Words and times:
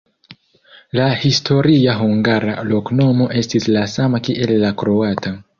La 0.99 1.09
historia 1.25 1.95
hungara 2.01 2.57
loknomo 2.71 3.31
estis 3.43 3.71
la 3.77 3.87
sama 3.95 4.25
kiel 4.31 4.59
la 4.65 4.77
kroata. 4.85 5.41